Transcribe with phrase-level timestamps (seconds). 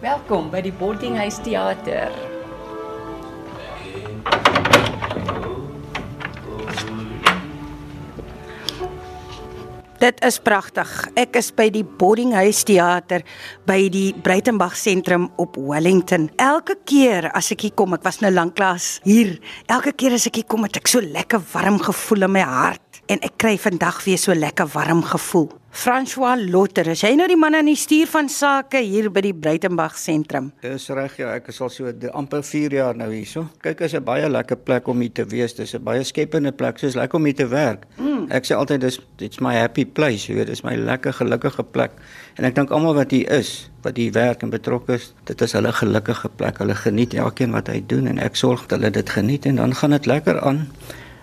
[0.00, 2.08] Welkom by die Boardinghuis Theater.
[10.00, 10.88] Dit is pragtig.
[11.20, 13.20] Ek is by die Boardinghuis Theater
[13.68, 16.30] by die Breitenberg Sentrum op Wellington.
[16.40, 19.36] Elke keer as ek hier kom, ek was nou lanklaas hier.
[19.68, 23.04] Elke keer as ek hier kom, het ek so lekker warm gevoel in my hart
[23.12, 25.50] en ek kry vandag weer so lekker warm gevoel.
[25.70, 29.32] François Lotter, is jy nou die man aan die stuur van sake hier by die
[29.32, 30.48] Breitenberg sentrum?
[30.64, 33.44] Dis reg ja, ek is al so de, amper 4 jaar nou hierso.
[33.62, 35.54] Kyk, is 'n baie lekker plek om hier te wees.
[35.54, 37.86] Dis 'n baie skepende plek, soos lekker om hier te werk.
[37.98, 38.26] Mm.
[38.30, 41.92] Ek sê altyd dis it's my happy place, jy weet, dis my lekker gelukkige plek.
[42.36, 45.52] En ek dink almal wat hier is, wat hier werk en betrokke is, dit is
[45.52, 46.58] hulle gelukkige plek.
[46.58, 49.74] Hulle geniet elkeen wat hy doen en ek sorg dat hulle dit geniet en dan
[49.74, 50.66] gaan dit lekker aan.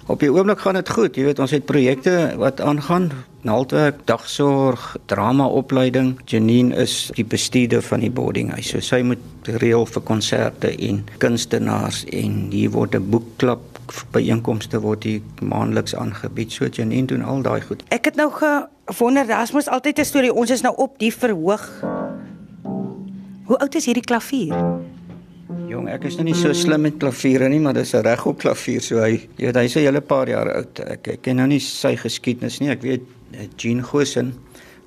[0.07, 1.17] Op die oomblik gaan dit goed.
[1.20, 3.09] Jy weet, ons het projekte wat aangaan.
[3.43, 6.13] Naaldwerk, dagsorg, dramaopleiding.
[6.25, 8.69] Janine is die bestuurder van die boardinghuis.
[8.72, 13.59] So sy moet reël vir konserte en kunstenaars en hier word 'n boekklub
[14.11, 16.52] byeenkomste word hier maandeliks aangebied.
[16.52, 17.83] So Janine doen al daai goed.
[17.89, 20.33] Ek het nou gewonder, daar's mos altyd 'n storie.
[20.33, 21.83] Ons is nou op die verhoog.
[23.44, 24.77] Hoe oud is hierdie klavier?
[25.67, 28.81] Jong, ek is nou nie so slim met klaviere nie, maar dis 'n regop klavier,
[28.81, 30.79] so hy, jy weet, hy's 'n hele paar jaar oud.
[30.79, 32.69] Ek ek ken nou nie sy geskiedenis nie.
[32.69, 33.01] Ek weet
[33.33, 34.33] eh, Jean Gosen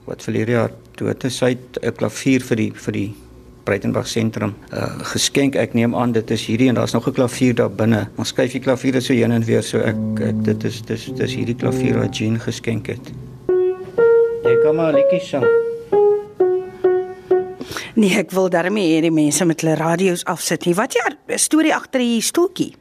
[0.06, 3.14] wat verlede jaar dood is, hy het 'n klavier vir die vir die
[3.64, 5.54] Breitenberg sentrum uh, geskenk.
[5.54, 8.08] Ek neem aan dit is hierdie en daar's nog 'n klavier daar binne.
[8.16, 11.34] Ons skuif die klaviere so heen en weer, so ek, ek dit is dis dis
[11.34, 13.12] hierdie klavier wat Jean geskenk het.
[14.44, 15.59] Jy kan maar liedjies sing.
[17.94, 20.74] Nee, ek wil daarmee hê die mense met hulle radio's afsit nie.
[20.78, 22.74] Wat is die storie agter die stoeltjie?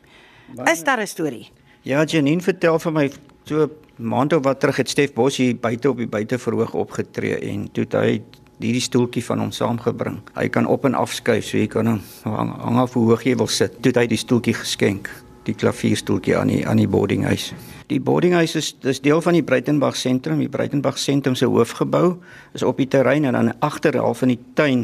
[0.72, 1.50] Is daar 'n storie?
[1.84, 3.10] Ja, Janine vertel vir my
[3.46, 7.72] so maand of wat terug het Stef Bos hier buite op die buiteverhoog opgetree en
[7.72, 8.22] toe het hy
[8.60, 10.20] hierdie stoeltjie van hom saamgebring.
[10.36, 13.24] Hy kan op en af skuif, so jy kan hom hang, hang af hoe hoog
[13.24, 13.72] jy wil sit.
[13.82, 15.10] Toe het hy die stoeltjie geskenk,
[15.44, 17.54] die klavierstoeltjie aan die aan die boardinghuis.
[17.90, 20.38] Die boardinghuis is dis deel van die Breitenberg sentrum.
[20.44, 22.20] Die Breitenberg sentrum se hoofgebou
[22.54, 24.84] is op die terrein en dan agterhalf in die tuin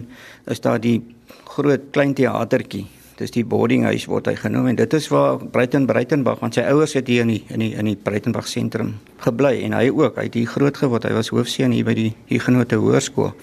[0.49, 1.03] is daar die
[1.45, 2.87] groot klein teatertjie.
[3.19, 6.95] Dis die boardinghuis word hy genoem en dit is waar Breiten Breitenberg want sy ouers
[6.97, 10.17] het hier in die in die in die Breitenberg sentrum gebly en hy ook.
[10.17, 11.05] Hy het hier groot geword.
[11.05, 13.35] Hy was hoofseun hier by die Huguenote Hoërskool.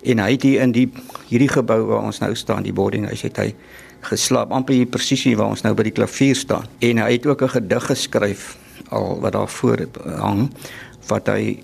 [0.00, 0.86] En hy het hier in die
[1.28, 3.50] hierdie gebou waar ons nou staan, die boardinghuis het hy
[4.08, 6.64] geslaap amper hier presies waar ons nou by die klavier staan.
[6.80, 8.56] En hy het ook 'n gedig geskryf
[8.90, 9.86] al wat daar voor
[10.18, 10.50] hang
[11.08, 11.62] wat hy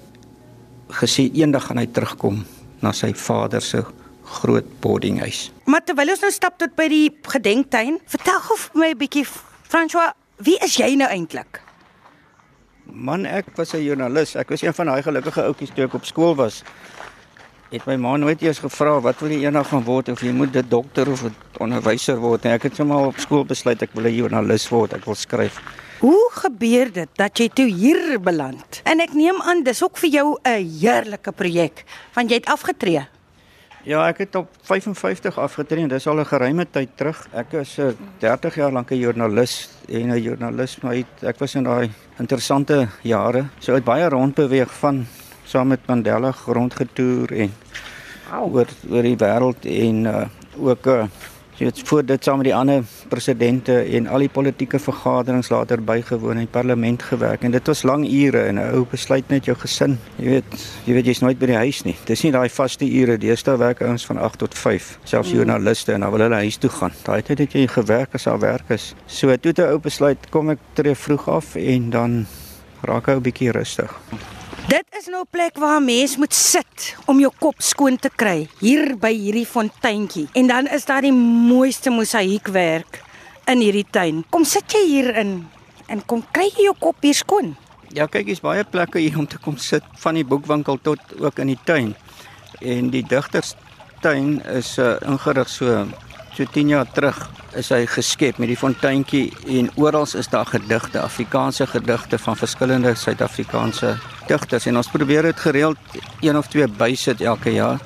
[1.00, 2.44] gesê eendag gaan hy terugkom
[2.82, 3.82] na sy vader se
[4.26, 5.50] groot boardinghuis.
[5.70, 9.26] Maar terwyl ons nou stap tot by die gedenktuin, vertel gou vir my 'n bietjie
[9.66, 11.60] François, wie is jy nou eintlik?
[12.86, 14.36] Man, ek was 'n joernalis.
[14.36, 16.62] Ek was een van daai gelukkige ouetjies toe ek op skool was.
[17.70, 20.54] Het my ma nooit eers gevra wat wil jy eendag gaan word of jy moet
[20.56, 22.52] 'n dokter of 'n onderwyser word nie.
[22.52, 24.92] Ek het sommer op skool besluit ek wil 'n joernalis word.
[24.92, 25.60] Ek wil skryf.
[25.98, 28.80] Hoe gebeur dit dat jy toe hier beland?
[28.84, 33.06] En ek neem aan dis ook vir jou 'n heerlike projek want jy het afgetree.
[33.82, 37.28] Ja, ek het op 55 afgetree en dis al 'n geruime tyd terug.
[37.32, 41.54] Ek is 'n 30 jaar lank 'n joernalis en 'n joernalis maar het, ek was
[41.54, 43.46] in daai interessante jare.
[43.58, 45.06] So het baie rondbeweeg van
[45.44, 47.54] saam met Mandela rondgetoer en
[48.30, 48.54] wow.
[48.54, 50.26] oor oor die wêreld en uh,
[50.58, 51.04] ook uh,
[51.64, 56.42] weet voor dit saam met die ander presidente en al die politieke vergaderings later bygewoon
[56.42, 59.98] en parlement gewerk en dit was lang ure en 'n ou besluit net jou gesin.
[60.16, 60.44] Jy weet
[60.84, 61.96] jy weet jy's nooit by die huis nie.
[62.04, 63.18] Dis nie daai vaste ure.
[63.18, 66.70] Deesdae werk ouens van 8 tot 5 selfs joernaliste en dan wil hulle huis toe
[66.70, 66.92] gaan.
[67.02, 68.94] Daai tyd het jy gewerk as daar werk is.
[69.06, 72.26] So toe het 'n ou besluit kom ek tree vroeg af en dan
[72.82, 73.90] raak ek 'n bietjie rustig
[74.66, 78.10] Dit is nou 'n plek waar 'n mens moet sit om jou kop skoon te
[78.10, 80.28] kry, hier by hierdie fonteintjie.
[80.32, 83.02] En dan is daar die mooiste mosaïekwerk
[83.44, 84.24] in hierdie tuin.
[84.30, 85.48] Kom sit jy hier in
[85.86, 87.56] en kom kry jy jou kop hier skoon.
[87.92, 91.38] Ja, kyk, hier's baie plekke hier om te kom sit, van die boekwinkel tot ook
[91.38, 91.94] in die tuin.
[92.60, 95.86] En die digterstuin is uh, ingerig so
[96.34, 101.00] so 10 jaar terug is hy geskep met die fonteintjie en oral is daar gedigte,
[101.00, 103.96] Afrikaanse gedigte van verskillende Suid-Afrikaanse
[104.28, 107.80] digters en ons probeer dit gereeld een of twee bysit elke jaar.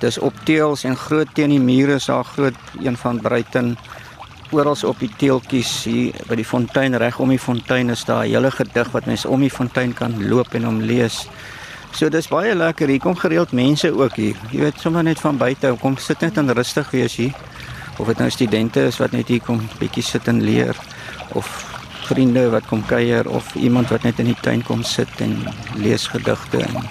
[0.00, 3.76] Dis op teels en groot teen die mure is daar groot een van Bruiten
[4.50, 8.30] oral op die teeltjies hier by die fontein reg om die fontein is daar 'n
[8.30, 11.28] hele gedig wat mense om die fontein kan loop en hom lees.
[11.92, 12.88] So dis baie lekker.
[12.88, 14.36] Hier kom gereeld mense ook hier.
[14.50, 17.32] Jy weet sommer net van buite kom sit net en rustig wees hier.
[17.98, 20.76] Of dit nou studente is wat net hier kom bietjie sit en leer
[21.32, 21.75] of
[22.06, 25.36] vriende wat kom kuier of iemand wat net in die tuin kom sit en
[25.82, 26.86] lees gedigte en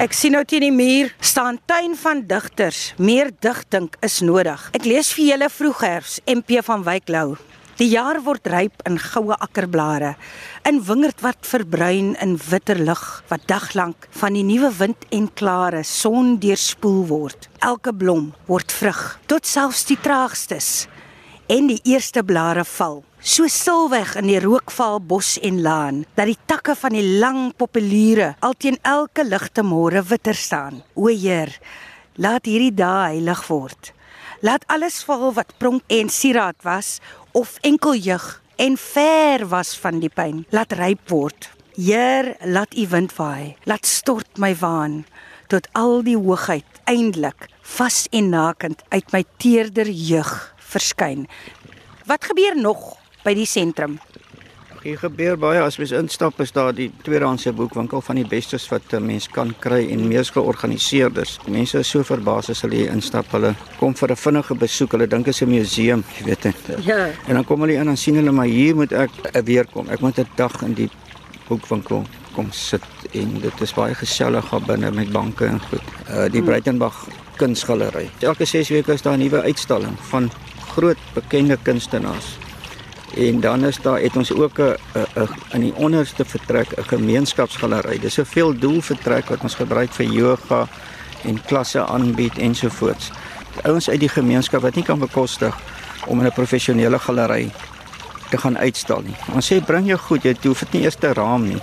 [0.00, 2.94] Ek sien nou teen die muur staan tuin van digters.
[2.96, 4.64] Meer digdink is nodig.
[4.74, 7.36] Ek lees vir julle vroegherfs MP van Wyk Lou.
[7.76, 10.14] Die jaar word ryp in goue akkerblare,
[10.68, 15.84] in wingerd wat verbruin in witter lig wat daglank van die nuwe wind en klare
[15.86, 17.48] son deurspoel word.
[17.60, 20.86] Elke blom word vrug, tot selfs die traagstes
[21.52, 23.02] en die eerste blare val.
[23.22, 28.32] So silweg in die rookval bos en laan dat die takke van die lang populiere
[28.42, 30.80] alteen elke ligte môre witter staan.
[30.98, 31.52] O Heer,
[32.18, 33.92] laat hierdie dae heilig word.
[34.42, 36.96] Laat alles val wat pronk en sieraad was
[37.30, 38.24] of enkel jeug
[38.58, 40.40] en ver was van die pyn.
[40.50, 41.46] Laat ryp word.
[41.76, 43.54] Heer, laat u wind waai.
[43.70, 45.04] Laat stort my waan
[45.46, 47.46] tot al die hoogheid eindelik
[47.76, 51.28] vas en nakend uit my teerder jeug verskyn.
[52.10, 53.98] Wat gebeur nog by die sentrum?
[54.82, 58.82] Hier gebeur baie as mens instap is daar die tweedehandse boekwinkel van die bestes wat
[58.92, 61.38] 'n mens kan kry en mees georganiseerdes.
[61.46, 63.30] Mense is so verbaas as hulle hier instap.
[63.30, 64.92] Hulle kom vir 'n vinnige besoek.
[64.92, 66.84] Hulle dink dit is 'n museum, jy weet dit.
[66.84, 67.10] Ja.
[67.28, 69.10] En dan kom hulle in en sien hulle maar hier moet ek
[69.44, 69.88] weer kom.
[69.88, 70.90] Ek moet 'n dag in die
[71.48, 72.04] boekwinkel
[72.34, 75.82] kom sit en dit is baie gesellig daar binne met banke en goed.
[76.10, 78.10] Uh die Breitenberg kunsgalery.
[78.20, 80.30] Elke 6 weke is daar 'n nuwe uitstalling van
[80.74, 82.41] groot bekende kunstenaars.
[83.16, 84.76] En dan is daar het ons ook 'n
[85.50, 87.98] in die onderste vertrek 'n gemeenskapsgalery.
[87.98, 90.68] Dis 'n veeldoel vertrek wat ons gebruik vir yoga
[91.24, 93.10] en klasse aanbied ensovoorts.
[93.62, 95.58] Ouens uit die gemeenskap wat nie kan bekostig
[96.06, 97.50] om in 'n professionele galery
[98.30, 99.16] te gaan uitstal nie.
[99.34, 101.62] Ons sê bring jou goed, jy hoef dit nie eers te raam nie.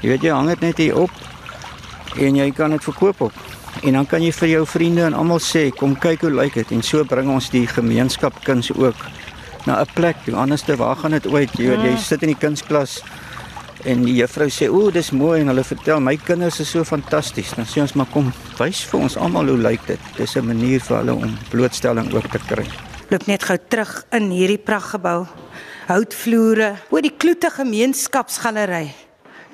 [0.00, 1.10] Jy weet jy hang dit net hier op
[2.16, 3.32] en jy kan dit verkoop op.
[3.82, 6.70] En dan kan jy vir jou vriende en almal sê kom kyk hoe lyk dit
[6.70, 8.96] en so bring ons die gemeenskap kuns ook
[9.66, 10.16] na 'n plek.
[10.32, 11.50] Anderste waar gaan dit ooit?
[11.58, 13.02] Jy weet jy sit in die kunsklas
[13.84, 17.54] en die juffrou sê, "O, dis mooi" en hulle vertel, "My kinders is so fantasties."
[17.54, 20.80] Dan sê ons, "Maar kom, wys vir ons almal hoe lyk dit." Dis 'n manier
[20.80, 22.66] vir hulle om blootstelling ook te kry.
[23.10, 25.26] Loop net gou terug in hierdie pragtgebou.
[25.86, 28.90] Houtvloere, o die kloete gemeenskapsgalery.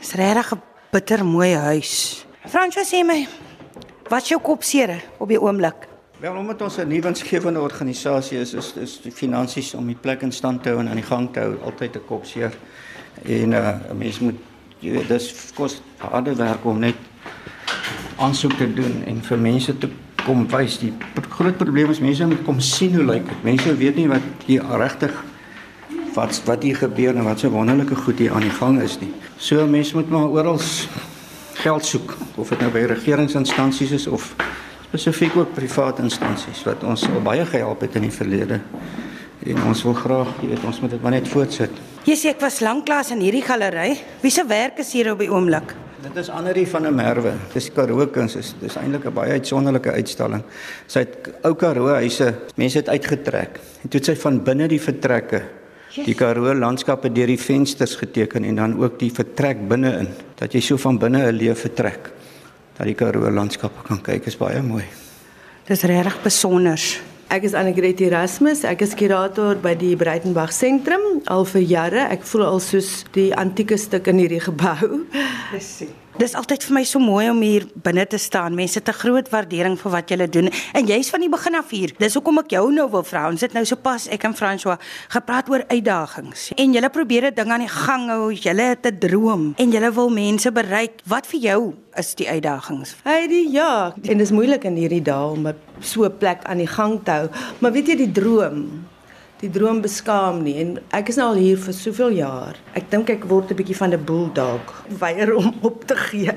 [0.01, 2.27] Dis regtig 'n bitter mooi huis.
[2.49, 3.29] Fransjo sê my,
[4.09, 5.92] wat is jou kopseer op die oomblik?
[6.23, 10.23] Wel omdat ons 'n nuwe winsgewende organisasie is, is is die finansies om die plek
[10.23, 12.53] in stand te hou en aan die gang te hou altyd 'n kopseer.
[13.23, 14.39] En uh 'n mens moet
[14.79, 16.95] jy dis kos harde werk om net
[18.17, 19.89] aansoek te doen en vir mense te
[20.25, 20.79] kom wys.
[20.79, 20.93] Die
[21.29, 23.43] groot probleem is mense moet kom sien hoe lyk dit.
[23.43, 25.25] Mense weet nie wat hier regtig
[26.15, 29.13] wat wat hier gebeur en wat so wonderlike goed hier aan die gang is nie.
[29.37, 30.61] So mense moet maar oral
[31.53, 34.35] geld soek of dit nou by regeringsinstansies is of
[34.93, 38.59] spesifiek ook private instansies wat ons al baie gehelp het in die verlede.
[39.49, 41.79] En ons wil graag, jy weet, ons moet dit maar net voortsit.
[42.05, 43.95] Jy sê ek was lanklaas in hierdie galery.
[44.21, 45.73] Wie se werk is hier op die oomblik?
[46.03, 47.33] Dit is Annerie van der Merwe.
[47.55, 50.45] Dis Karoo Kuns is dis eintlik 'n baie uitsonderlike uitstalling.
[50.87, 53.61] Sy het ou Karoo huise, mense het uitgetrek.
[53.83, 55.43] En toe het sy van binne die vertrekke
[56.05, 60.61] die Karoo landskappe deur die vensters geteken en dan ook die vertrek binne-in dat jy
[60.61, 62.13] so van binne 'n lewe vertrek
[62.83, 64.83] dat die Karoo landskappe kan kyk is baie mooi.
[65.69, 66.83] Dis regtig besonder.
[67.33, 68.65] Ek is Annegret Erasmus.
[68.67, 72.09] Ek is kurator by die Breitenberg Sentrum al vir jare.
[72.11, 75.05] Ek voel al soos die antieke stuk in hierdie gebou.
[75.55, 75.77] Dis
[76.21, 78.53] Dis altyd vir my so mooi om hier binne te staan.
[78.55, 81.71] Mense het 'n groot waardering vir wat jy doen en jy's van die begin af
[81.71, 81.91] hier.
[81.99, 83.29] Dis hoekom ek jou nou wil vra.
[83.29, 86.53] Ons het nou sopas ek en François gepraat oor uitdagings.
[86.57, 88.31] En jy probeer dit ding aan die gang hou.
[88.33, 91.01] Jy het 'n droom en jy wil mense bereik.
[91.07, 92.97] Wat vir jou is die uitdagings?
[93.05, 96.59] Heidi, ja, en dit is moeilik in hierdie dae om 'n so 'n plek aan
[96.59, 97.29] die gang te hou.
[97.59, 98.85] Maar weet jy die droom?
[99.43, 102.59] Die droom beskaam nie en ek is nou al hier vir soveel jaar.
[102.79, 104.63] Ek dink ek word 'n bietjie van 'n bulldog,
[105.03, 106.31] weier om op te gee.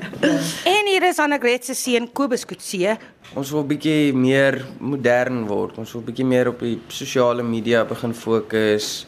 [0.74, 2.98] en hier is Annegret se seun Kobus Kutse.
[3.34, 5.78] Ons wil bietjie meer modern word.
[5.78, 9.06] Ons wil bietjie meer op die sosiale media begin fokus.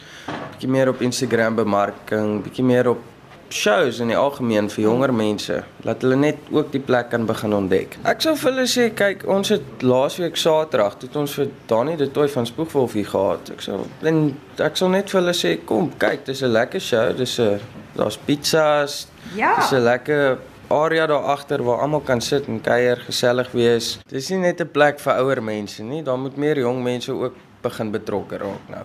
[0.52, 3.02] Bietjie meer op Instagram bemarking, bietjie meer op
[3.50, 7.54] shows in die algemeen vir jonger mense, laat hulle net ook die plek kan begin
[7.56, 7.96] ontdek.
[8.08, 12.10] Ek sou vir hulle sê, kyk, ons het laasweek Saterdag het ons vir Dani de
[12.12, 13.52] Toy van Spoegwolf hier gehad.
[13.54, 14.22] Ek sou en
[14.64, 17.60] ek sou net vir hulle sê, kom, kyk, dis 'n lekker show, dis 'n
[17.96, 19.08] daar's pizzas.
[19.34, 19.56] Ja.
[19.56, 20.38] Dis 'n lekker
[20.70, 23.98] area daar agter waar almal kan sit en kuier, gesellig wees.
[24.08, 27.34] Dis nie net 'n plek vir ouer mense nie, daar moet meer jong mense ook
[27.62, 28.84] begin betrokke raak nou.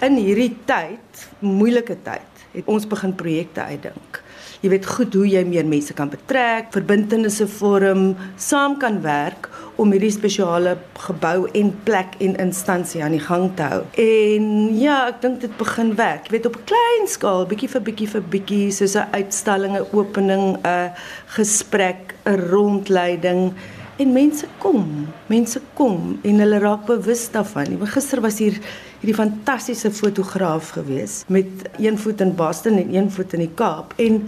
[0.00, 4.22] In hierdie tyd, moeilike tyd het ons begin projekte uitdink.
[4.58, 9.46] Jy weet goed hoe jy meer mense kan betrek, verbintenisse vorm, saam kan werk
[9.78, 13.84] om hierdie spesiale gebou en plek en instansie aan die gang te hou.
[14.02, 16.26] En ja, ek dink dit begin werk.
[16.26, 19.86] Jy weet op 'n klein skaal, bietjie vir bietjie vir bietjie, soos 'n uitstalling, 'n
[19.92, 20.90] opening, 'n
[21.36, 23.54] gesprek, 'n rondleiding
[23.98, 25.06] en mense kom.
[25.26, 27.78] Mense kom en hulle raak bewus daarvan.
[27.86, 28.58] Gister was hier
[29.00, 33.94] hierdie fantastiese fotograaf gewees met een voet in Boston en een voet in die Kaap
[33.96, 34.22] en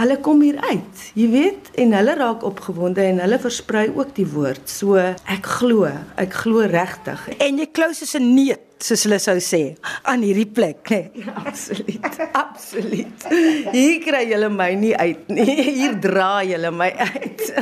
[0.00, 4.26] hulle kom hier uit, jy weet, en hulle raak opgewonde en hulle versprei ook die
[4.28, 4.64] woord.
[4.70, 5.90] So ek glo,
[6.20, 7.26] ek glo regtig.
[7.36, 11.10] En jy klou soos 'n neut, soos hulle sou sê, aan hierdie plek, né?
[11.12, 11.24] Nee.
[11.24, 12.18] Ja, absoluut.
[12.32, 13.28] Absoluut.
[13.72, 15.62] Hier kry julle my nie uit nie.
[15.78, 17.52] Hier dra julle my uit.